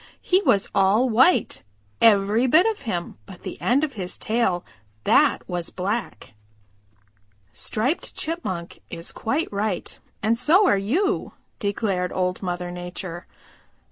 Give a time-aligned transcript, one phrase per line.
[0.23, 1.61] "He was all white,
[2.01, 4.65] every bit of him but the end of his tail,
[5.03, 6.33] that was black."
[7.53, 13.27] "Striped Chipmunk is quite right and so are you," declared Old Mother Nature.